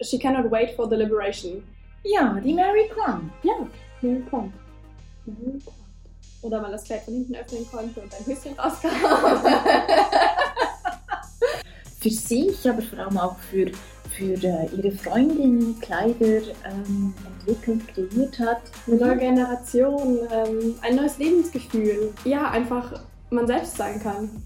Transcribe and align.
She 0.00 0.18
cannot 0.18 0.48
wait 0.48 0.76
for 0.76 0.86
the 0.86 0.96
liberation. 0.96 1.64
Ja, 2.04 2.38
die 2.38 2.54
Mary 2.54 2.88
Quant. 2.88 3.32
Ja, 3.42 3.54
Mary 4.00 4.22
Quant. 4.30 4.52
Mary 5.26 5.58
Quant. 5.58 5.74
Oder 6.42 6.60
man 6.60 6.70
das 6.70 6.84
Kleid 6.84 7.02
von 7.02 7.14
hinten 7.14 7.34
öffnen 7.34 7.68
konnte 7.68 8.00
und 8.00 8.14
ein 8.14 8.24
Höschen 8.24 8.56
rauskam. 8.56 8.90
für 12.00 12.10
sich, 12.10 12.70
aber 12.70 12.80
vor 12.80 12.98
allem 13.00 13.18
auch 13.18 13.36
für, 13.38 13.72
für 14.16 14.34
äh, 14.34 14.68
ihre 14.76 14.92
Freundinnen 14.92 15.80
Kleider 15.80 16.42
ähm, 16.64 17.12
entwickelt, 17.26 17.88
kreiert 17.88 18.38
hat. 18.38 18.62
Eine 18.86 18.96
neue 18.96 19.16
Generation, 19.16 20.18
ähm, 20.30 20.76
ein 20.82 20.94
neues 20.94 21.18
Lebensgefühl. 21.18 22.14
Ja, 22.24 22.50
einfach 22.52 23.02
man 23.30 23.48
selbst 23.48 23.76
sein 23.76 24.00
kann. 24.00 24.44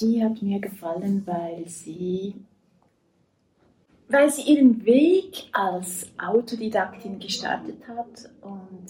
Die 0.00 0.22
hat 0.24 0.40
mir 0.40 0.60
gefallen, 0.60 1.22
weil 1.26 1.68
sie, 1.68 2.34
weil 4.08 4.30
sie 4.30 4.52
ihren 4.52 4.84
Weg 4.84 5.44
als 5.52 6.10
Autodidaktin 6.18 7.18
gestartet 7.18 7.86
hat 7.86 8.30
und 8.40 8.86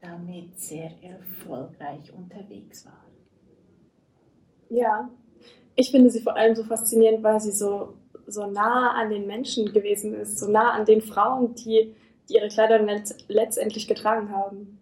damit 0.00 0.58
sehr 0.58 0.90
erfolgreich 1.02 2.12
unterwegs 2.12 2.86
war. 2.86 3.04
Ja, 4.68 5.10
ich 5.76 5.90
finde 5.90 6.10
sie 6.10 6.20
vor 6.20 6.36
allem 6.36 6.56
so 6.56 6.64
faszinierend, 6.64 7.22
weil 7.22 7.40
sie 7.40 7.52
so, 7.52 7.94
so 8.26 8.46
nah 8.46 8.92
an 8.92 9.10
den 9.10 9.26
Menschen 9.26 9.72
gewesen 9.72 10.14
ist, 10.14 10.38
so 10.38 10.50
nah 10.50 10.72
an 10.72 10.84
den 10.84 11.02
Frauen, 11.02 11.54
die, 11.54 11.94
die 12.28 12.34
ihre 12.34 12.48
Kleider 12.48 12.84
letztendlich 13.28 13.86
getragen 13.86 14.30
haben. 14.30 14.78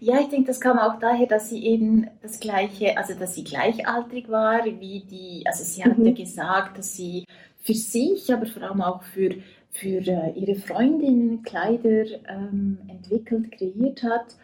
Ja, 0.00 0.20
ich 0.20 0.28
denke, 0.28 0.46
das 0.46 0.60
kam 0.60 0.78
auch 0.78 0.98
daher, 0.98 1.26
dass 1.26 1.50
sie 1.50 1.64
eben 1.64 2.06
das 2.22 2.40
gleiche, 2.40 2.96
also 2.96 3.14
dass 3.14 3.34
sie 3.34 3.44
gleichaltrig 3.44 4.28
war 4.28 4.64
wie 4.64 5.00
die, 5.00 5.42
also 5.46 5.64
sie 5.64 5.82
mhm. 5.84 5.90
hatte 5.90 6.14
gesagt, 6.14 6.78
dass 6.78 6.96
sie 6.96 7.26
für 7.62 7.74
sich, 7.74 8.32
aber 8.32 8.46
vor 8.46 8.62
allem 8.62 8.80
auch 8.80 9.02
für 9.02 9.36
für 9.72 9.98
äh, 10.06 10.32
ihre 10.34 10.56
Freundinnen 10.56 11.42
Kleider 11.42 12.04
ähm, 12.28 12.78
entwickelt, 12.88 13.52
kreiert 13.52 14.02
hat. 14.02 14.36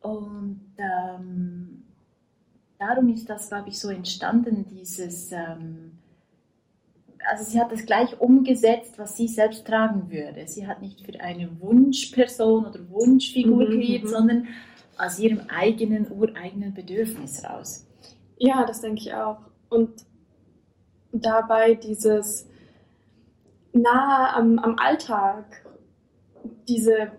Und 0.00 0.60
ähm, 0.78 1.84
darum 2.78 3.08
ist 3.08 3.28
das, 3.30 3.48
glaube 3.48 3.68
ich, 3.68 3.78
so 3.78 3.88
entstanden, 3.88 4.66
dieses, 4.68 5.32
ähm, 5.32 5.92
also 7.26 7.44
sie 7.44 7.60
hat 7.60 7.72
das 7.72 7.86
gleich 7.86 8.20
umgesetzt, 8.20 8.98
was 8.98 9.16
sie 9.16 9.28
selbst 9.28 9.66
tragen 9.66 10.10
würde. 10.10 10.46
Sie 10.46 10.66
hat 10.66 10.82
nicht 10.82 11.00
für 11.00 11.18
eine 11.20 11.60
Wunschperson 11.60 12.66
oder 12.66 12.90
Wunschfigur 12.90 13.68
mhm, 13.68 13.72
kreiert, 13.72 14.04
mhm. 14.04 14.08
sondern 14.08 14.48
aus 14.98 15.18
ihrem 15.18 15.40
eigenen, 15.48 16.10
ureigenen 16.10 16.74
Bedürfnis 16.74 17.44
raus. 17.44 17.86
Ja, 18.38 18.64
das 18.64 18.80
denke 18.80 19.00
ich 19.00 19.14
auch. 19.14 19.38
Und 19.68 19.90
dabei 21.12 21.74
dieses, 21.74 22.46
nah 23.72 24.36
am, 24.36 24.58
am 24.58 24.78
Alltag, 24.78 25.64
diese 26.68 27.12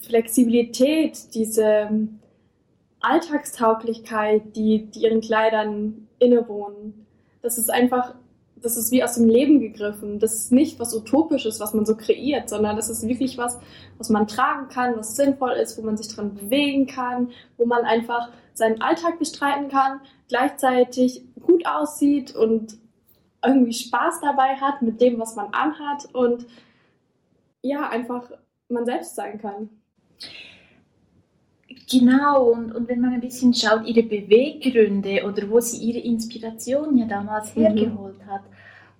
Flexibilität, 0.00 1.34
diese 1.34 2.08
Alltagstauglichkeit, 3.00 4.56
die, 4.56 4.90
die 4.90 5.00
ihren 5.00 5.20
Kleidern 5.20 6.08
innewohnen. 6.18 7.06
Das 7.42 7.58
ist 7.58 7.70
einfach, 7.70 8.14
das 8.62 8.76
ist 8.76 8.90
wie 8.92 9.02
aus 9.02 9.14
dem 9.14 9.28
Leben 9.28 9.60
gegriffen. 9.60 10.18
Das 10.18 10.34
ist 10.34 10.52
nicht 10.52 10.78
was 10.78 10.94
Utopisches, 10.94 11.60
was 11.60 11.74
man 11.74 11.84
so 11.84 11.96
kreiert, 11.96 12.48
sondern 12.48 12.76
das 12.76 12.88
ist 12.88 13.06
wirklich 13.06 13.36
was, 13.38 13.58
was 13.98 14.08
man 14.08 14.26
tragen 14.26 14.68
kann, 14.68 14.96
was 14.96 15.16
sinnvoll 15.16 15.52
ist, 15.52 15.76
wo 15.76 15.82
man 15.82 15.96
sich 15.96 16.14
dran 16.14 16.34
bewegen 16.34 16.86
kann, 16.86 17.30
wo 17.56 17.66
man 17.66 17.84
einfach 17.84 18.30
seinen 18.54 18.80
Alltag 18.80 19.18
bestreiten 19.18 19.68
kann, 19.68 20.00
gleichzeitig 20.28 21.22
gut 21.40 21.66
aussieht 21.66 22.34
und 22.34 22.78
irgendwie 23.44 23.72
Spaß 23.72 24.20
dabei 24.20 24.56
hat 24.56 24.82
mit 24.82 25.00
dem, 25.00 25.18
was 25.18 25.34
man 25.34 25.48
anhat 25.52 26.06
und 26.14 26.46
ja, 27.62 27.88
einfach 27.88 28.30
man 28.68 28.84
selbst 28.84 29.14
sein 29.14 29.40
kann. 29.40 29.68
Genau, 31.90 32.50
und, 32.50 32.72
und 32.72 32.88
wenn 32.88 33.00
man 33.00 33.12
ein 33.12 33.20
bisschen 33.20 33.52
schaut, 33.54 33.86
ihre 33.86 34.02
Beweggründe 34.02 35.24
oder 35.26 35.48
wo 35.50 35.60
sie 35.60 35.78
ihre 35.78 35.98
Inspiration 35.98 36.96
ja 36.96 37.06
damals 37.06 37.54
mhm. 37.54 37.62
hergeholt 37.62 38.24
hat, 38.26 38.42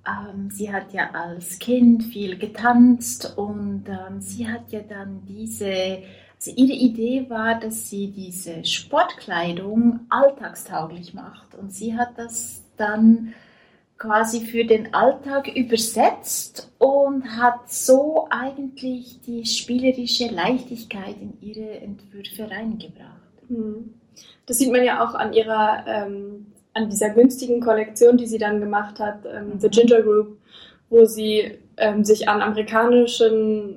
ähm, 0.07 0.51
sie 0.51 0.73
hat 0.73 0.93
ja 0.93 1.11
als 1.13 1.59
Kind 1.59 2.03
viel 2.05 2.37
getanzt 2.37 3.35
und 3.37 3.85
ähm, 3.89 4.21
sie 4.21 4.49
hat 4.49 4.73
ja 4.73 4.81
dann 4.81 5.23
diese, 5.29 6.03
also 6.37 6.51
ihre 6.57 6.73
Idee 6.73 7.27
war, 7.31 7.61
dass 7.61 7.89
sie 7.89 8.09
diese 8.09 8.65
Sportkleidung 8.65 10.01
alltagstauglich 10.09 11.15
macht 11.15 11.55
und 11.55 11.73
sie 11.73 11.97
hat 11.97 12.19
das 12.19 12.65
dann 12.77 13.33
quasi 14.03 14.41
für 14.41 14.65
den 14.65 14.93
Alltag 14.93 15.47
übersetzt 15.55 16.73
und 16.79 17.25
hat 17.37 17.71
so 17.71 18.27
eigentlich 18.31 19.21
die 19.25 19.47
spielerische 19.47 20.27
Leichtigkeit 20.27 21.15
in 21.21 21.35
ihre 21.41 21.79
Entwürfe 21.79 22.51
reingebracht. 22.51 23.33
Hm. 23.47 23.95
Das 24.47 24.59
sieht 24.59 24.73
man 24.73 24.83
ja 24.83 25.05
auch 25.05 25.15
an 25.15 25.33
ihrer, 25.33 25.85
ähm, 25.87 26.47
an 26.75 26.91
dieser 26.91 27.11
günstigen 27.11 27.61
Kollektion, 27.61 28.17
die 28.17 28.27
sie 28.27 28.39
dann 28.39 28.59
gemacht 28.59 28.99
hat, 28.99 29.21
ähm, 29.25 29.61
The 29.61 29.69
Ginger 29.69 30.03
Group, 30.03 30.37
wo 30.91 31.05
sie 31.05 31.59
ähm, 31.77 32.05
sich 32.05 32.29
an 32.29 32.43
amerikanischen 32.43 33.77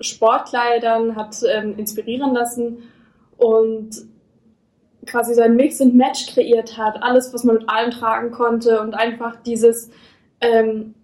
Sportkleidern 0.00 1.16
hat 1.16 1.36
ähm, 1.50 1.78
inspirieren 1.78 2.34
lassen 2.34 2.82
und 3.38 4.02
quasi 5.06 5.34
so 5.34 5.42
ein 5.42 5.56
Mix 5.56 5.80
and 5.80 5.94
Match 5.94 6.32
kreiert 6.32 6.76
hat, 6.78 7.02
alles, 7.02 7.32
was 7.34 7.44
man 7.44 7.56
mit 7.56 7.68
allem 7.68 7.90
tragen 7.90 8.30
konnte 8.30 8.80
und 8.80 8.94
einfach 8.94 9.36
dieses, 9.42 9.90
ähm, 10.40 10.94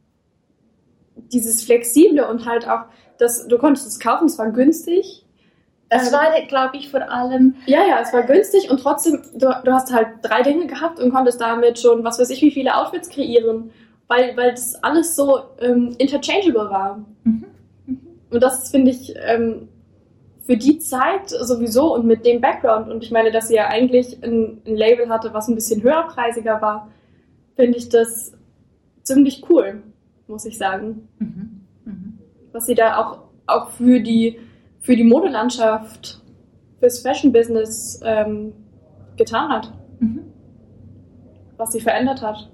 dieses 1.32 1.64
Flexible 1.64 2.26
und 2.26 2.46
halt 2.46 2.68
auch, 2.68 2.84
das, 3.18 3.48
du 3.48 3.58
konntest 3.58 3.86
es 3.88 3.98
kaufen, 3.98 4.26
es 4.26 4.38
war 4.38 4.50
günstig. 4.50 5.24
Es 5.88 6.08
ähm, 6.08 6.12
war, 6.12 6.40
glaube 6.42 6.76
ich, 6.76 6.90
vor 6.90 7.10
allem. 7.10 7.54
Ja, 7.66 7.80
ja, 7.86 8.00
es 8.00 8.12
war 8.12 8.22
günstig 8.22 8.70
und 8.70 8.80
trotzdem, 8.80 9.22
du, 9.34 9.48
du 9.64 9.72
hast 9.72 9.92
halt 9.92 10.08
drei 10.22 10.42
Dinge 10.42 10.66
gehabt 10.66 11.00
und 11.00 11.10
konntest 11.10 11.40
damit 11.40 11.78
schon, 11.78 12.04
was 12.04 12.18
weiß 12.18 12.30
ich, 12.30 12.42
wie 12.42 12.50
viele 12.50 12.76
Outfits 12.76 13.08
kreieren, 13.08 13.70
weil, 14.06 14.36
weil 14.36 14.52
das 14.52 14.82
alles 14.82 15.16
so 15.16 15.40
ähm, 15.60 15.94
interchangeable 15.98 16.70
war. 16.70 17.04
Mhm. 17.24 17.44
Mhm. 17.86 18.00
Und 18.30 18.42
das 18.42 18.70
finde 18.70 18.90
ich 18.90 19.14
ähm, 19.16 19.68
für 20.48 20.56
die 20.56 20.78
Zeit 20.78 21.28
sowieso 21.28 21.94
und 21.94 22.06
mit 22.06 22.24
dem 22.24 22.40
Background 22.40 22.88
und 22.88 23.04
ich 23.04 23.10
meine, 23.10 23.30
dass 23.30 23.48
sie 23.48 23.56
ja 23.56 23.66
eigentlich 23.66 24.24
ein, 24.24 24.62
ein 24.66 24.76
Label 24.76 25.10
hatte, 25.10 25.34
was 25.34 25.46
ein 25.46 25.54
bisschen 25.54 25.82
höherpreisiger 25.82 26.62
war, 26.62 26.88
finde 27.54 27.76
ich 27.76 27.90
das 27.90 28.32
ziemlich 29.02 29.44
cool, 29.50 29.82
muss 30.26 30.46
ich 30.46 30.56
sagen. 30.56 31.06
Mhm. 31.18 31.60
Mhm. 31.84 32.18
Was 32.52 32.64
sie 32.64 32.74
da 32.74 32.96
auch, 32.96 33.24
auch 33.46 33.72
für 33.72 34.00
die, 34.00 34.38
für 34.80 34.96
die 34.96 35.04
Modelandschaft, 35.04 36.22
fürs 36.80 37.00
Fashion-Business 37.00 38.00
ähm, 38.02 38.54
getan 39.18 39.50
hat. 39.50 39.74
Mhm. 40.00 40.32
Was 41.58 41.72
sie 41.72 41.80
verändert 41.80 42.22
hat. 42.22 42.50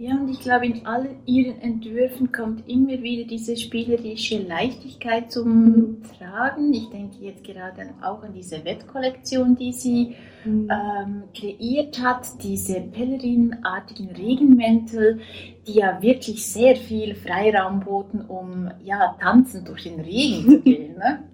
Ja, 0.00 0.14
und 0.14 0.30
ich 0.30 0.40
glaube, 0.40 0.64
in 0.64 0.86
allen 0.86 1.18
ihren 1.26 1.60
Entwürfen 1.60 2.32
kommt 2.32 2.66
immer 2.66 3.02
wieder 3.02 3.24
diese 3.24 3.54
spielerische 3.54 4.38
Leichtigkeit 4.38 5.30
zum. 5.30 5.98
Tragen. 6.18 6.72
Ich 6.72 6.88
denke 6.88 7.16
jetzt 7.20 7.44
gerade 7.44 7.90
auch 8.00 8.22
an 8.22 8.32
diese 8.32 8.64
Wettkollektion, 8.64 9.56
die 9.56 9.74
sie 9.74 10.16
mhm. 10.46 10.70
ähm, 10.70 11.22
kreiert 11.38 12.00
hat, 12.02 12.42
diese 12.42 12.80
Pellerinartigen 12.80 14.08
Regenmäntel, 14.16 15.20
die 15.66 15.74
ja 15.74 16.00
wirklich 16.00 16.46
sehr 16.46 16.76
viel 16.76 17.14
Freiraum 17.14 17.80
boten, 17.80 18.22
um 18.22 18.70
ja 18.82 19.16
tanzend 19.20 19.68
durch 19.68 19.82
den 19.82 20.00
Regen 20.00 20.48
zu 20.48 20.60
gehen. 20.62 20.96
Ne? 20.96 21.24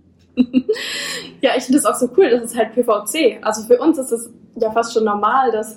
ja, 1.41 1.53
ich 1.57 1.63
finde 1.63 1.81
das 1.81 1.85
auch 1.85 1.95
so 1.95 2.09
cool, 2.17 2.31
das 2.31 2.51
ist 2.51 2.59
halt 2.59 2.73
PVC. 2.73 3.45
Also 3.45 3.63
für 3.63 3.79
uns 3.81 3.97
ist 3.97 4.11
es 4.11 4.29
ja 4.57 4.73
fast 4.73 4.93
schon 4.93 5.05
normal, 5.05 5.53
dass 5.53 5.77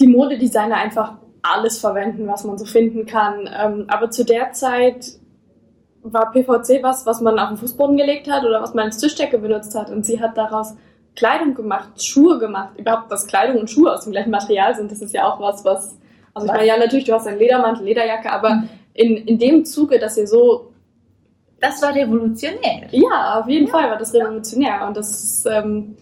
die 0.00 0.06
Modedesigner 0.06 0.76
einfach 0.76 1.23
alles 1.44 1.78
verwenden, 1.78 2.26
was 2.26 2.44
man 2.44 2.58
so 2.58 2.64
finden 2.64 3.06
kann. 3.06 3.48
Ähm, 3.54 3.84
aber 3.88 4.10
zu 4.10 4.24
der 4.24 4.52
Zeit 4.52 5.06
war 6.02 6.32
PVC 6.32 6.82
was, 6.82 7.06
was 7.06 7.20
man 7.20 7.38
auf 7.38 7.48
den 7.48 7.58
Fußboden 7.58 7.96
gelegt 7.96 8.30
hat 8.30 8.44
oder 8.44 8.60
was 8.60 8.74
man 8.74 8.86
als 8.86 8.98
Tischdecke 8.98 9.38
benutzt 9.38 9.74
hat. 9.74 9.90
Und 9.90 10.04
sie 10.04 10.20
hat 10.20 10.36
daraus 10.36 10.74
Kleidung 11.16 11.54
gemacht, 11.54 12.02
Schuhe 12.02 12.38
gemacht. 12.38 12.78
Überhaupt, 12.78 13.10
dass 13.12 13.26
Kleidung 13.26 13.60
und 13.60 13.70
Schuhe 13.70 13.92
aus 13.92 14.04
dem 14.04 14.12
gleichen 14.12 14.30
Material 14.30 14.74
sind, 14.74 14.90
das 14.90 15.00
ist 15.00 15.14
ja 15.14 15.26
auch 15.26 15.40
was, 15.40 15.64
was. 15.64 15.96
Also, 16.32 16.46
ich 16.46 16.52
meine, 16.52 16.66
ja, 16.66 16.76
natürlich, 16.76 17.04
du 17.04 17.12
hast 17.12 17.26
einen 17.26 17.38
Ledermantel, 17.38 17.84
Lederjacke, 17.84 18.30
aber 18.30 18.54
mhm. 18.56 18.68
in, 18.94 19.16
in 19.16 19.38
dem 19.38 19.64
Zuge, 19.64 19.98
dass 19.98 20.16
ihr 20.16 20.26
so. 20.26 20.70
Das 21.60 21.80
war 21.80 21.94
revolutionär. 21.94 22.88
Ja, 22.90 23.40
auf 23.40 23.48
jeden 23.48 23.66
ja. 23.66 23.72
Fall 23.72 23.88
war 23.88 23.96
das 23.96 24.12
revolutionär. 24.12 24.86
Und 24.86 24.96
das 24.96 25.44
ähm, 25.46 25.96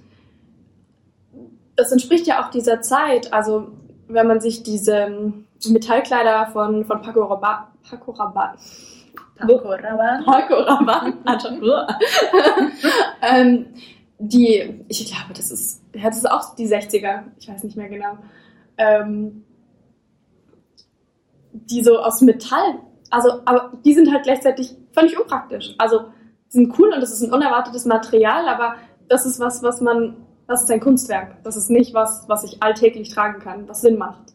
das 1.77 1.93
entspricht 1.93 2.27
ja 2.27 2.43
auch 2.43 2.51
dieser 2.51 2.81
Zeit. 2.81 3.33
Also, 3.33 3.69
wenn 4.09 4.27
man 4.27 4.41
sich 4.41 4.63
diese 4.63 5.33
Metallkleider 5.69 6.49
von, 6.53 6.85
von 6.85 7.03
Paco 7.03 7.25
Rabanne 7.25 7.67
Paco 7.89 8.13
Rabanne 8.13 8.59
Paco 9.37 9.69
Rabanne 9.69 10.25
Paco 10.25 10.55
Rabanne 10.55 11.15
ähm, 13.23 13.67
die, 14.19 14.85
ich 14.89 15.07
glaube, 15.07 15.35
das 15.35 15.51
ist, 15.51 15.83
das 15.93 16.17
ist 16.17 16.31
auch 16.31 16.55
die 16.55 16.69
60er, 16.69 17.23
ich 17.39 17.49
weiß 17.49 17.65
nicht 17.65 17.77
mehr 17.77 17.89
genau, 17.89 18.19
ähm, 18.79 19.45
die 21.53 21.83
so 21.83 21.99
aus 21.99 22.21
Metall, 22.21 22.79
also, 23.11 23.41
aber 23.45 23.73
die 23.85 23.95
sind 23.95 24.13
halt 24.13 24.23
gleichzeitig 24.23 24.77
völlig 24.93 25.19
unpraktisch. 25.19 25.75
Also, 25.77 26.05
sind 26.49 26.79
cool 26.79 26.93
und 26.93 27.01
das 27.01 27.13
ist 27.13 27.23
ein 27.23 27.33
unerwartetes 27.33 27.85
Material, 27.85 28.49
aber 28.49 28.77
das 29.09 29.27
ist 29.27 29.41
was, 29.41 29.63
was 29.63 29.81
man, 29.81 30.17
das 30.47 30.63
ist 30.63 30.71
ein 30.71 30.81
Kunstwerk. 30.81 31.43
Das 31.45 31.57
ist 31.57 31.71
nicht 31.71 31.95
was, 31.95 32.29
was 32.29 32.45
ich 32.45 32.63
alltäglich 32.63 33.11
tragen 33.11 33.41
kann, 33.41 33.69
was 33.69 33.81
Sinn 33.81 33.99
macht. 33.99 34.33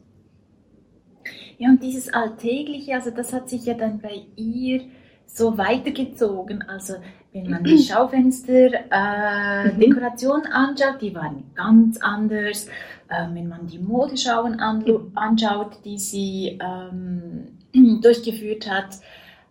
Ja, 1.57 1.69
und 1.69 1.81
dieses 1.81 2.13
Alltägliche, 2.13 2.93
also 2.93 3.09
das 3.09 3.31
hat 3.33 3.49
sich 3.49 3.65
ja 3.65 3.73
dann 3.73 3.99
bei 3.99 4.25
ihr 4.35 4.81
so 5.25 5.57
weitergezogen. 5.57 6.61
Also 6.63 6.95
wenn 7.33 7.49
man 7.49 7.63
die 7.63 7.77
Schaufenster-Dekoration 7.79 10.43
äh, 10.43 10.51
anschaut, 10.51 11.01
die 11.01 11.15
waren 11.15 11.45
ganz 11.55 11.97
anders. 12.01 12.67
Äh, 13.09 13.27
wenn 13.33 13.47
man 13.47 13.65
die 13.67 13.79
Modeschauen 13.79 14.59
anschaut, 14.59 15.79
die 15.83 15.97
sie 15.97 16.59
ähm, 16.61 17.57
durchgeführt 18.01 18.69
hat, 18.69 18.99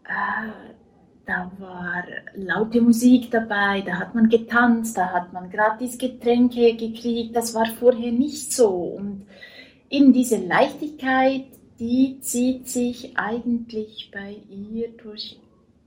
äh, 0.04 0.52
da 1.26 1.50
war 1.58 2.04
laute 2.34 2.80
Musik 2.80 3.30
dabei, 3.32 3.82
da 3.82 3.98
hat 3.98 4.14
man 4.14 4.28
getanzt, 4.28 4.96
da 4.96 5.12
hat 5.12 5.32
man 5.32 5.50
gratis 5.50 5.98
Getränke 5.98 6.76
gekriegt. 6.76 7.34
Das 7.34 7.52
war 7.54 7.66
vorher 7.66 8.12
nicht 8.12 8.52
so. 8.52 8.68
Und 8.68 9.26
eben 9.90 10.12
diese 10.12 10.36
Leichtigkeit, 10.36 11.46
die 11.80 12.20
zieht 12.20 12.68
sich 12.68 13.18
eigentlich 13.18 14.10
bei 14.12 14.36
ihr 14.48 14.96
durch 14.96 15.38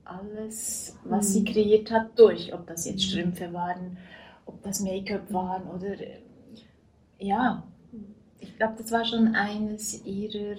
alles, 0.04 0.96
was 1.04 1.30
mhm. 1.30 1.32
sie 1.32 1.44
kreiert 1.44 1.90
hat, 1.90 2.18
durch. 2.18 2.52
Ob 2.52 2.66
das 2.66 2.86
jetzt 2.86 3.04
Strümpfe 3.04 3.52
waren, 3.52 3.96
ob 4.44 4.62
das 4.62 4.80
Make-up 4.80 5.32
waren 5.32 5.66
oder 5.68 5.96
ja, 7.18 7.66
ich 8.40 8.56
glaube, 8.56 8.74
das 8.78 8.92
war 8.92 9.04
schon 9.04 9.34
eines 9.34 10.04
ihrer 10.04 10.56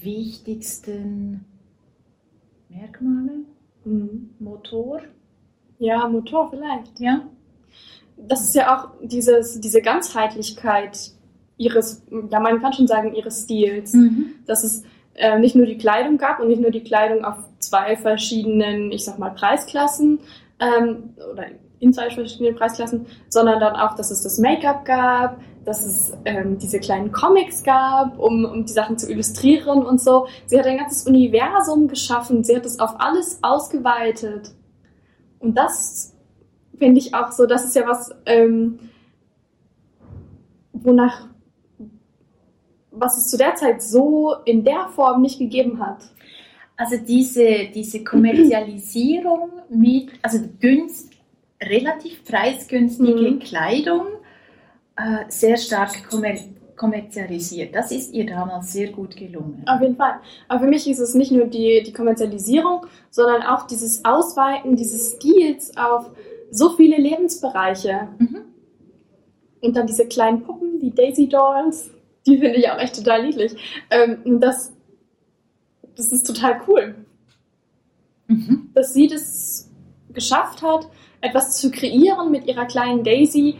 wichtigsten 0.00 1.44
Merkmale. 2.68 3.44
Mhm. 3.84 4.30
Motor. 4.38 5.00
Ja, 5.78 6.06
Motor 6.08 6.50
vielleicht. 6.50 6.98
Ja. 6.98 7.22
Das 8.16 8.42
ist 8.42 8.54
ja 8.54 8.76
auch 8.76 8.90
dieses, 9.02 9.60
diese 9.60 9.82
Ganzheitlichkeit 9.82 11.12
ihres, 11.56 12.02
ja, 12.30 12.40
man 12.40 12.60
kann 12.60 12.72
schon 12.72 12.86
sagen, 12.86 13.14
ihres 13.14 13.44
Stils. 13.44 13.92
Mhm. 13.92 14.34
Dass 14.46 14.64
es 14.64 14.84
äh, 15.14 15.38
nicht 15.38 15.54
nur 15.54 15.66
die 15.66 15.78
Kleidung 15.78 16.18
gab 16.18 16.40
und 16.40 16.48
nicht 16.48 16.60
nur 16.60 16.70
die 16.70 16.82
Kleidung 16.82 17.24
auf 17.24 17.36
zwei 17.58 17.96
verschiedenen, 17.96 18.92
ich 18.92 19.04
sag 19.04 19.18
mal, 19.18 19.30
Preisklassen 19.30 20.20
ähm, 20.58 21.14
oder 21.32 21.46
in 21.80 21.92
zwei 21.92 22.10
verschiedenen 22.10 22.54
Preisklassen, 22.54 23.06
sondern 23.28 23.60
dann 23.60 23.76
auch, 23.76 23.94
dass 23.94 24.10
es 24.10 24.22
das 24.22 24.38
Make-up 24.38 24.84
gab, 24.84 25.40
dass 25.64 25.84
es 25.84 26.12
ähm, 26.24 26.58
diese 26.58 26.78
kleinen 26.78 27.12
Comics 27.12 27.62
gab, 27.62 28.18
um, 28.18 28.44
um 28.44 28.64
die 28.64 28.72
Sachen 28.72 28.98
zu 28.98 29.10
illustrieren 29.10 29.84
und 29.84 30.00
so. 30.00 30.26
Sie 30.46 30.58
hat 30.58 30.66
ein 30.66 30.78
ganzes 30.78 31.06
Universum 31.06 31.88
geschaffen, 31.88 32.44
sie 32.44 32.56
hat 32.56 32.66
es 32.66 32.78
auf 32.78 32.94
alles 32.98 33.38
ausgeweitet. 33.42 34.52
Und 35.38 35.56
das 35.56 36.14
finde 36.78 37.00
ich 37.00 37.14
auch 37.14 37.32
so, 37.32 37.46
das 37.46 37.64
ist 37.64 37.74
ja 37.76 37.86
was, 37.86 38.10
ähm, 38.26 38.78
wonach, 40.72 41.28
was 42.90 43.18
es 43.18 43.28
zu 43.28 43.36
der 43.36 43.54
Zeit 43.54 43.82
so 43.82 44.34
in 44.44 44.64
der 44.64 44.88
Form 44.94 45.22
nicht 45.22 45.38
gegeben 45.38 45.80
hat. 45.80 46.04
Also 46.76 46.96
diese, 46.96 47.68
diese 47.74 48.02
Kommerzialisierung 48.02 49.50
mit, 49.68 50.10
also 50.22 50.38
günst, 50.60 51.12
relativ 51.62 52.24
preisgünstige 52.24 53.32
mhm. 53.32 53.38
Kleidung, 53.38 54.06
äh, 54.96 55.24
sehr 55.28 55.56
stark 55.56 56.08
kommer 56.08 56.34
kommerzialisiert. 56.76 57.74
Das 57.74 57.92
ist 57.92 58.12
ihr 58.12 58.26
damals 58.26 58.72
sehr 58.72 58.90
gut 58.90 59.16
gelungen. 59.16 59.62
Auf 59.66 59.80
jeden 59.80 59.96
Fall. 59.96 60.20
Aber 60.48 60.60
für 60.60 60.66
mich 60.66 60.88
ist 60.88 60.98
es 60.98 61.14
nicht 61.14 61.30
nur 61.30 61.46
die, 61.46 61.82
die 61.84 61.92
Kommerzialisierung, 61.92 62.86
sondern 63.10 63.42
auch 63.42 63.66
dieses 63.66 64.04
Ausweiten 64.04 64.76
dieses 64.76 65.14
Stils 65.14 65.76
auf 65.76 66.10
so 66.50 66.70
viele 66.70 66.96
Lebensbereiche. 66.96 68.08
Mhm. 68.18 68.40
Und 69.60 69.76
dann 69.76 69.86
diese 69.86 70.06
kleinen 70.06 70.42
Puppen, 70.42 70.78
die 70.80 70.94
Daisy 70.94 71.28
Dolls, 71.28 71.90
die 72.26 72.38
finde 72.38 72.56
ich 72.56 72.70
auch 72.70 72.78
echt 72.78 72.96
total 72.96 73.24
niedlich. 73.24 73.54
Ähm, 73.90 74.40
das, 74.40 74.72
das 75.96 76.12
ist 76.12 76.26
total 76.26 76.60
cool. 76.66 76.94
Mhm. 78.26 78.70
Dass 78.74 78.92
sie 78.92 79.06
das 79.06 79.70
geschafft 80.12 80.62
hat, 80.62 80.88
etwas 81.20 81.56
zu 81.56 81.70
kreieren 81.70 82.30
mit 82.30 82.46
ihrer 82.46 82.66
kleinen 82.66 83.02
Daisy, 83.04 83.56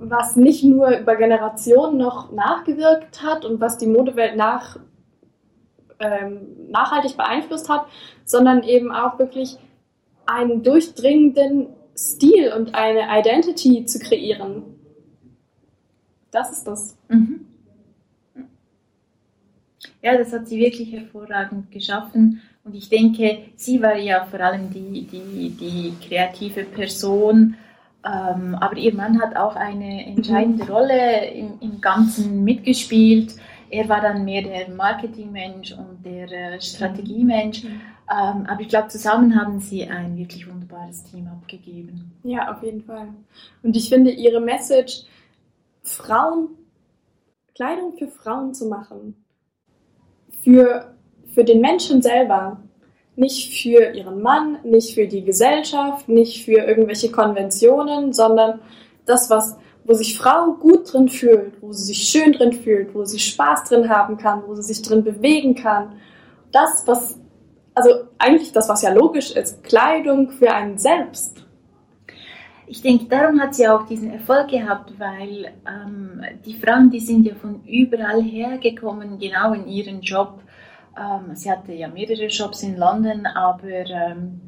was 0.00 0.36
nicht 0.36 0.64
nur 0.64 0.96
über 0.98 1.16
Generationen 1.16 1.98
noch 1.98 2.32
nachgewirkt 2.32 3.22
hat 3.22 3.44
und 3.44 3.60
was 3.60 3.78
die 3.78 3.86
Modewelt 3.86 4.36
nach, 4.36 4.78
ähm, 5.98 6.70
nachhaltig 6.70 7.16
beeinflusst 7.16 7.68
hat, 7.68 7.86
sondern 8.24 8.62
eben 8.62 8.92
auch 8.92 9.18
wirklich 9.18 9.58
einen 10.26 10.62
durchdringenden 10.62 11.68
Stil 11.96 12.52
und 12.52 12.74
eine 12.74 13.06
Identity 13.18 13.84
zu 13.84 13.98
kreieren. 13.98 14.64
Das 16.30 16.50
ist 16.50 16.66
das. 16.66 16.96
Mhm. 17.08 17.46
Ja, 20.02 20.18
das 20.18 20.32
hat 20.32 20.48
sie 20.48 20.58
wirklich 20.58 20.92
hervorragend 20.92 21.70
geschaffen. 21.70 22.40
Und 22.64 22.74
ich 22.74 22.88
denke, 22.88 23.38
sie 23.56 23.82
war 23.82 23.96
ja 23.96 24.24
vor 24.24 24.40
allem 24.40 24.70
die, 24.70 25.02
die, 25.02 25.50
die 25.50 25.92
kreative 26.06 26.64
Person, 26.64 27.56
ähm, 28.04 28.56
aber 28.56 28.76
ihr 28.76 28.94
Mann 28.94 29.20
hat 29.20 29.36
auch 29.36 29.54
eine 29.54 30.06
entscheidende 30.06 30.64
mhm. 30.64 30.70
Rolle 30.70 31.26
im, 31.30 31.58
im 31.60 31.80
Ganzen 31.80 32.42
mitgespielt. 32.42 33.36
Er 33.70 33.88
war 33.88 34.00
dann 34.00 34.24
mehr 34.24 34.42
der 34.42 34.68
Marketingmensch 34.70 35.72
und 35.72 36.04
der 36.04 36.30
äh, 36.30 36.60
Strategiemensch. 36.60 37.64
Mhm. 37.64 37.80
Ähm, 38.10 38.46
aber 38.46 38.60
ich 38.60 38.68
glaube, 38.68 38.88
zusammen 38.88 39.40
haben 39.40 39.60
sie 39.60 39.86
ein 39.86 40.16
wirklich 40.16 40.48
wunderbares 40.48 41.04
Team 41.04 41.28
abgegeben. 41.28 42.12
Ja, 42.24 42.52
auf 42.52 42.62
jeden 42.62 42.82
Fall. 42.82 43.08
Und 43.62 43.76
ich 43.76 43.88
finde 43.88 44.10
ihre 44.10 44.40
Message, 44.40 45.04
Frauen, 45.82 46.48
Kleidung 47.54 47.94
für 47.96 48.08
Frauen 48.08 48.52
zu 48.52 48.66
machen, 48.66 49.24
für, 50.42 50.94
für 51.32 51.44
den 51.44 51.60
Menschen 51.60 52.02
selber, 52.02 52.60
nicht 53.16 53.60
für 53.60 53.92
ihren 53.92 54.22
Mann, 54.22 54.58
nicht 54.64 54.94
für 54.94 55.06
die 55.06 55.24
Gesellschaft, 55.24 56.08
nicht 56.08 56.44
für 56.44 56.58
irgendwelche 56.64 57.10
Konventionen, 57.10 58.12
sondern 58.12 58.60
das, 59.04 59.28
was, 59.28 59.56
wo 59.84 59.92
sich 59.94 60.16
Frau 60.16 60.52
gut 60.52 60.92
drin 60.92 61.08
fühlt, 61.08 61.60
wo 61.60 61.72
sie 61.72 61.84
sich 61.84 62.08
schön 62.08 62.32
drin 62.32 62.52
fühlt, 62.52 62.94
wo 62.94 63.04
sie 63.04 63.18
Spaß 63.18 63.64
drin 63.64 63.88
haben 63.88 64.16
kann, 64.16 64.42
wo 64.46 64.54
sie 64.54 64.62
sich 64.62 64.82
drin 64.82 65.04
bewegen 65.04 65.54
kann. 65.54 65.92
Das, 66.52 66.84
was, 66.86 67.18
also 67.74 67.90
eigentlich 68.18 68.52
das, 68.52 68.68
was 68.68 68.82
ja 68.82 68.92
logisch 68.92 69.32
ist, 69.32 69.62
Kleidung 69.64 70.30
für 70.30 70.52
einen 70.52 70.78
selbst. 70.78 71.44
Ich 72.66 72.80
denke, 72.80 73.04
darum 73.04 73.38
hat 73.40 73.54
sie 73.54 73.68
auch 73.68 73.86
diesen 73.86 74.10
Erfolg 74.10 74.48
gehabt, 74.48 74.94
weil 74.98 75.52
ähm, 75.68 76.22
die 76.46 76.54
Frauen, 76.54 76.90
die 76.90 77.00
sind 77.00 77.26
ja 77.26 77.34
von 77.34 77.62
überall 77.64 78.22
hergekommen, 78.22 79.18
genau 79.18 79.52
in 79.52 79.66
ihren 79.66 80.00
Job 80.00 80.40
ähm, 80.96 81.34
sie 81.34 81.50
hatte 81.50 81.72
ja 81.72 81.88
mehrere 81.88 82.26
Jobs 82.26 82.62
in 82.62 82.76
London, 82.76 83.26
aber 83.26 83.68
ähm, 83.68 84.40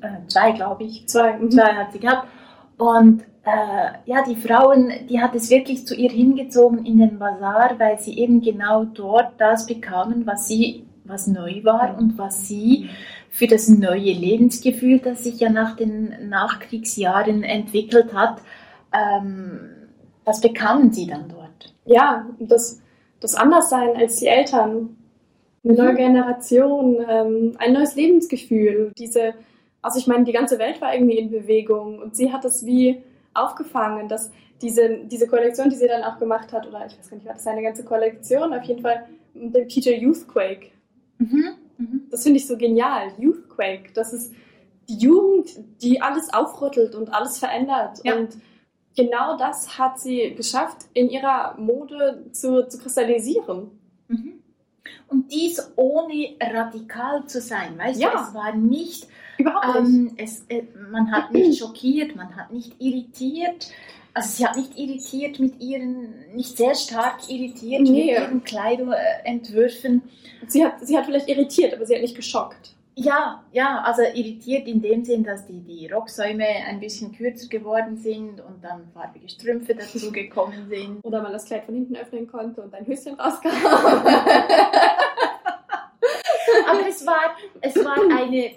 äh, 0.00 0.26
zwei, 0.26 0.52
glaube 0.52 0.84
ich. 0.84 1.08
Zwei. 1.08 1.38
Zwei 1.48 1.74
hat 1.74 1.92
sie 1.92 2.00
gehabt. 2.00 2.28
Und 2.76 3.22
äh, 3.44 3.92
ja, 4.04 4.22
die 4.24 4.36
Frauen, 4.36 4.92
die 5.08 5.20
hat 5.20 5.34
es 5.34 5.50
wirklich 5.50 5.86
zu 5.86 5.94
ihr 5.94 6.10
hingezogen 6.10 6.84
in 6.84 6.98
den 6.98 7.18
Bazar, 7.18 7.78
weil 7.78 7.98
sie 7.98 8.18
eben 8.18 8.40
genau 8.40 8.84
dort 8.84 9.40
das 9.40 9.66
bekamen, 9.66 10.26
was 10.26 10.48
sie, 10.48 10.86
was 11.04 11.26
neu 11.26 11.64
war 11.64 11.96
und 11.98 12.18
was 12.18 12.46
sie 12.46 12.90
für 13.30 13.46
das 13.46 13.68
neue 13.68 14.12
Lebensgefühl, 14.12 14.98
das 14.98 15.24
sich 15.24 15.40
ja 15.40 15.48
nach 15.48 15.76
den 15.76 16.28
Nachkriegsjahren 16.28 17.42
entwickelt 17.42 18.12
hat, 18.12 18.42
ähm, 18.92 19.60
das 20.24 20.40
bekamen 20.40 20.92
sie 20.92 21.06
dann 21.06 21.28
dort. 21.28 21.74
Ja, 21.86 22.26
das, 22.38 22.82
das 23.20 23.34
Anderssein 23.34 23.96
als 23.96 24.16
die 24.16 24.26
Eltern, 24.26 24.97
eine 25.64 25.74
neue 25.74 25.94
Generation, 25.94 27.04
ähm, 27.08 27.56
ein 27.58 27.72
neues 27.72 27.94
Lebensgefühl. 27.94 28.92
Diese, 28.96 29.34
also 29.82 29.98
ich 29.98 30.06
meine, 30.06 30.24
die 30.24 30.32
ganze 30.32 30.58
Welt 30.58 30.80
war 30.80 30.94
irgendwie 30.94 31.18
in 31.18 31.30
Bewegung 31.30 31.98
und 31.98 32.16
sie 32.16 32.32
hat 32.32 32.44
es 32.44 32.64
wie 32.64 33.02
aufgefangen, 33.34 34.08
dass 34.08 34.30
diese, 34.62 35.04
diese 35.04 35.26
Kollektion, 35.26 35.70
die 35.70 35.76
sie 35.76 35.86
dann 35.86 36.02
auch 36.02 36.18
gemacht 36.18 36.52
hat, 36.52 36.66
oder 36.66 36.84
ich 36.86 36.98
weiß 36.98 37.10
gar 37.10 37.16
nicht, 37.16 37.26
war 37.26 37.34
das 37.34 37.46
eine 37.46 37.62
ganze 37.62 37.84
Kollektion, 37.84 38.52
auf 38.52 38.64
jeden 38.64 38.82
Fall 38.82 39.06
mit 39.34 39.54
dem 39.54 39.68
Titel 39.68 39.90
Youthquake. 39.90 40.70
Mhm. 41.18 41.44
Mhm. 41.76 42.02
Das 42.10 42.22
finde 42.24 42.38
ich 42.38 42.46
so 42.46 42.56
genial, 42.56 43.12
Youthquake. 43.18 43.92
Das 43.94 44.12
ist 44.12 44.32
die 44.88 44.96
Jugend, 44.96 45.50
die 45.82 46.00
alles 46.00 46.32
aufrüttelt 46.32 46.94
und 46.94 47.12
alles 47.12 47.38
verändert. 47.38 48.00
Ja. 48.04 48.16
Und 48.16 48.36
genau 48.96 49.36
das 49.36 49.78
hat 49.78 50.00
sie 50.00 50.34
geschafft, 50.34 50.86
in 50.94 51.08
ihrer 51.08 51.56
Mode 51.58 52.24
zu, 52.32 52.66
zu 52.68 52.78
kristallisieren. 52.78 53.70
Und 55.08 55.32
dies 55.32 55.72
ohne 55.76 56.36
radikal 56.40 57.26
zu 57.26 57.40
sein. 57.40 57.78
Weißt 57.78 58.00
ja. 58.00 58.10
du, 58.10 58.18
es 58.18 58.34
war 58.34 58.54
nicht 58.54 59.08
Überhaupt 59.38 59.82
nicht. 59.82 59.94
Ähm, 59.94 60.14
es, 60.16 60.44
äh, 60.48 60.64
man 60.90 61.10
hat 61.12 61.32
nicht 61.32 61.58
schockiert, 61.58 62.16
man 62.16 62.36
hat 62.36 62.52
nicht 62.52 62.74
irritiert. 62.80 63.70
Also 64.12 64.30
sie 64.30 64.46
hat 64.46 64.56
nicht 64.56 64.76
irritiert 64.76 65.38
mit 65.38 65.60
ihren, 65.60 66.34
nicht 66.34 66.56
sehr 66.56 66.74
stark 66.74 67.28
irritiert 67.28 67.82
Nee. 67.82 67.90
mit 67.90 68.04
ihren 68.06 68.44
Kleiderentwürfen. 68.44 70.02
Sie 70.48 70.64
hat, 70.64 70.84
sie 70.84 70.96
hat 70.96 71.06
vielleicht 71.06 71.28
irritiert, 71.28 71.74
aber 71.74 71.86
sie 71.86 71.94
hat 71.94 72.02
nicht 72.02 72.16
geschockt. 72.16 72.74
Ja, 73.00 73.44
ja, 73.52 73.80
also 73.82 74.02
irritiert 74.02 74.66
in 74.66 74.82
dem 74.82 75.04
Sinn, 75.04 75.22
dass 75.22 75.46
die, 75.46 75.60
die 75.60 75.86
Rocksäume 75.86 76.44
ein 76.44 76.80
bisschen 76.80 77.12
kürzer 77.12 77.46
geworden 77.46 77.96
sind 77.96 78.40
und 78.40 78.64
dann 78.64 78.88
farbige 78.92 79.28
Strümpfe 79.28 79.76
dazu 79.76 80.10
gekommen 80.10 80.68
sind. 80.68 80.98
Oder 81.04 81.22
man 81.22 81.30
das 81.30 81.44
Kleid 81.44 81.64
von 81.64 81.76
hinten 81.76 81.94
öffnen 81.94 82.26
konnte 82.26 82.60
und 82.60 82.74
ein 82.74 82.84
Höschen 82.84 83.14
rauskam. 83.14 83.50
Aber 86.68 86.88
es 86.88 87.06
war, 87.06 87.36
es 87.60 87.76
war 87.76 87.98
eine, 87.98 88.50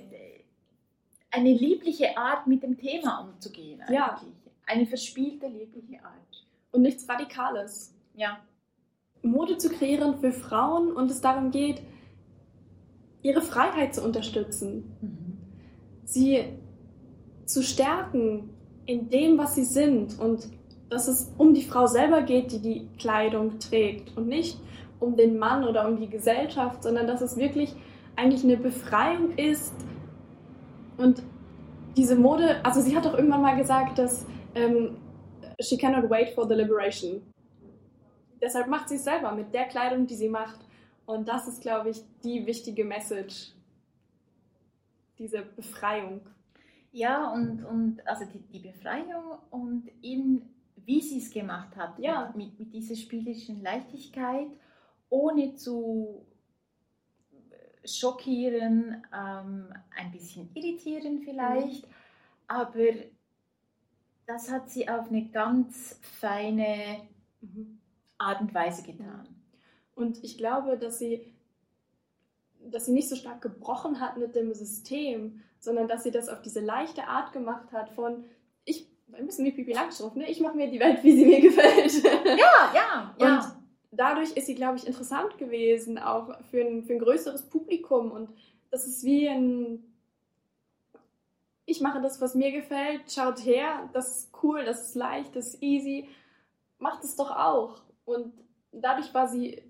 eine 1.30 1.54
liebliche 1.54 2.18
Art, 2.18 2.48
mit 2.48 2.64
dem 2.64 2.76
Thema 2.80 3.20
umzugehen. 3.20 3.80
Ja. 3.92 4.16
Eigentlich. 4.16 4.34
Eine 4.66 4.88
verspielte, 4.88 5.46
liebliche 5.50 6.04
Art. 6.04 6.48
und 6.72 6.82
nichts 6.82 7.08
Radikales. 7.08 7.94
Ja. 8.16 8.40
Mode 9.22 9.60
zu 9.60 9.70
kreieren 9.70 10.20
für 10.20 10.32
Frauen 10.32 10.92
und 10.92 11.12
es 11.12 11.22
darum 11.22 11.52
geht, 11.52 11.84
ihre 13.22 13.42
Freiheit 13.42 13.96
zu 13.96 14.04
unterstützen, 14.04 14.84
sie 16.06 16.44
zu 17.46 17.64
stärken 17.64 18.50
in 18.86 19.10
dem, 19.10 19.38
was 19.38 19.56
sie 19.56 19.64
sind 19.64 20.20
und 20.20 20.48
dass 20.90 21.08
es 21.08 21.32
um 21.38 21.54
die 21.54 21.64
Frau 21.64 21.88
selber 21.88 22.22
geht, 22.24 22.52
die 22.52 22.60
die 22.60 22.88
Kleidung 22.98 23.60
trägt 23.60 24.18
und 24.18 24.28
nicht 24.28 24.60
um 25.00 25.16
den 25.16 25.38
Mann 25.38 25.64
oder 25.64 25.88
um 25.88 26.00
die 26.00 26.10
Gesellschaft, 26.10 26.84
sondern 26.84 27.08
dass 27.08 27.22
es 27.22 27.38
wirklich 27.38 27.74
eigentlich 28.16 28.44
eine 28.44 28.58
Befreiung 28.58 29.36
ist 29.38 29.74
und 30.98 31.24
diese 31.98 32.16
Mode, 32.16 32.64
also 32.64 32.82
sie 32.82 32.96
hat 32.96 33.06
doch 33.06 33.16
irgendwann 33.16 33.42
mal 33.42 33.58
gesagt, 33.58 33.98
dass 33.98 34.26
ähm, 34.56 34.98
she 35.60 35.78
cannot 35.78 36.10
wait 36.10 36.30
for 36.30 36.48
the 36.48 36.54
liberation. 36.54 37.22
Deshalb 38.42 38.68
macht 38.68 38.90
sie 38.90 38.96
es 38.96 39.04
selber 39.04 39.32
mit 39.34 39.54
der 39.54 39.66
Kleidung, 39.66 40.08
die 40.08 40.16
sie 40.16 40.30
macht. 40.30 40.60
Und 41.06 41.28
das 41.28 41.48
ist, 41.48 41.62
glaube 41.62 41.90
ich, 41.90 42.02
die 42.24 42.46
wichtige 42.46 42.86
Message. 42.86 43.52
Diese 45.18 45.42
Befreiung. 45.44 46.22
Ja, 46.92 47.32
und, 47.32 47.64
und 47.64 48.08
also 48.08 48.26
die, 48.26 48.40
die 48.40 48.60
Befreiung 48.60 49.40
und 49.50 49.90
in, 50.02 50.42
wie 50.76 51.02
sie 51.02 51.20
es 51.20 51.32
gemacht 51.32 51.76
hat, 51.76 51.98
Ja. 52.00 52.34
mit, 52.36 52.58
mit 52.60 52.74
dieser 52.74 52.96
spielerischen 52.96 53.62
Leichtigkeit, 53.62 54.48
ohne 55.10 55.56
zu 55.56 56.26
schockieren, 57.84 59.04
ähm, 59.14 59.74
ein 59.96 60.12
bisschen 60.12 60.50
irritieren 60.54 61.22
vielleicht, 61.24 61.88
aber 62.48 62.86
das 64.26 64.52
hat 64.52 64.70
sie 64.70 64.88
auf 64.88 65.08
eine 65.10 65.26
ganz 65.30 66.00
feine 66.02 67.08
Art 68.18 68.42
und 68.42 68.54
Weise 68.54 68.84
getan. 68.84 69.28
Und 70.02 70.24
ich 70.24 70.38
glaube, 70.38 70.78
dass 70.78 71.00
sie, 71.00 71.26
dass 72.60 72.88
sie 72.88 72.94
nicht 72.94 73.10
so 73.10 73.16
stark 73.16 73.42
gebrochen 73.42 74.00
hat 74.00 74.18
mit 74.18 74.36
dem 74.36 74.54
System, 74.54 75.42
sondern 75.60 75.88
dass 75.88 76.04
sie 76.04 76.12
das 76.12 76.28
auf 76.28 76.42
diese 76.42 76.60
leichte 76.60 77.08
Art 77.08 77.32
gemacht 77.34 77.72
hat 77.72 77.90
von, 77.90 78.26
ich, 78.66 78.88
ein 79.14 79.26
bisschen 79.26 79.46
wie 79.46 79.52
Pipi 79.52 79.74
Langstrumpf, 79.74 80.16
ne? 80.16 80.30
ich 80.30 80.40
mache 80.40 80.58
mir 80.58 80.70
die 80.70 80.80
Welt, 80.80 81.04
wie 81.04 81.16
sie 81.16 81.26
mir 81.26 81.42
gefällt. 81.42 82.04
Ja, 82.26 82.74
ja, 82.74 83.16
Und 83.20 83.62
dadurch 83.92 84.32
ist 84.32 84.48
sie, 84.48 84.56
glaube 84.56 84.78
ich, 84.78 84.88
interessant 84.88 85.38
gewesen, 85.38 86.00
auch 86.00 86.40
für 86.50 86.62
ein, 86.62 86.84
für 86.84 86.94
ein 86.94 87.00
größeres 87.00 87.50
Publikum. 87.50 88.12
Und 88.12 88.30
das 88.72 88.88
ist 88.88 89.04
wie 89.04 89.30
ein. 89.30 89.84
Ich 91.66 91.80
mache 91.80 92.02
das, 92.02 92.20
was 92.20 92.36
mir 92.36 92.52
gefällt, 92.52 93.12
schaut 93.12 93.46
her, 93.46 93.90
das 93.94 94.18
ist 94.18 94.44
cool, 94.44 94.66
das 94.66 94.88
ist 94.88 94.96
leicht, 94.96 95.36
das 95.36 95.54
ist 95.54 95.64
easy. 95.64 96.10
Macht 96.80 97.04
es 97.04 97.16
doch 97.16 97.32
auch. 97.32 97.82
Und 98.04 98.34
dadurch 98.72 99.14
war 99.14 99.28
sie 99.28 99.62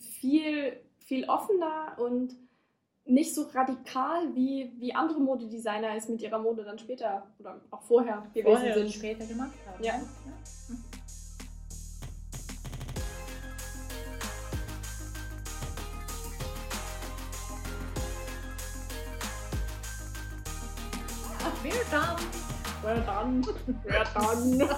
viel, 0.00 0.80
viel 0.98 1.28
offener 1.28 1.96
und 1.98 2.36
nicht 3.04 3.34
so 3.34 3.42
radikal, 3.52 4.34
wie, 4.34 4.72
wie 4.78 4.94
andere 4.94 5.20
Modedesigner 5.20 5.96
es 5.96 6.08
mit 6.08 6.22
ihrer 6.22 6.38
Mode 6.38 6.64
dann 6.64 6.78
später 6.78 7.26
oder 7.38 7.60
auch 7.70 7.82
vorher 7.82 8.22
gewesen 8.32 8.56
Vorher 8.56 8.74
sind. 8.74 8.92
später 8.92 9.26
gemacht 9.26 9.52
haben. 9.66 9.82
Ja. 9.82 10.00
Ach, 21.42 21.64
we're 21.64 21.90
done. 21.90 22.16
Well 22.82 23.02
done. 23.04 23.42
Well 23.84 24.04
done. 24.14 24.68